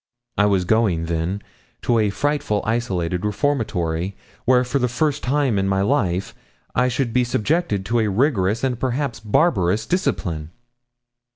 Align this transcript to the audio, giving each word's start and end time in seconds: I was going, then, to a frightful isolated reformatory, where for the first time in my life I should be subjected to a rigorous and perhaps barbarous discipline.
I 0.35 0.47
was 0.47 0.65
going, 0.65 1.05
then, 1.05 1.43
to 1.83 1.99
a 1.99 2.09
frightful 2.09 2.63
isolated 2.65 3.23
reformatory, 3.23 4.17
where 4.45 4.63
for 4.63 4.79
the 4.79 4.87
first 4.87 5.21
time 5.21 5.59
in 5.59 5.69
my 5.69 5.81
life 5.83 6.33
I 6.73 6.87
should 6.87 7.13
be 7.13 7.23
subjected 7.23 7.85
to 7.85 7.99
a 7.99 8.07
rigorous 8.09 8.63
and 8.63 8.79
perhaps 8.79 9.19
barbarous 9.19 9.85
discipline. 9.85 10.49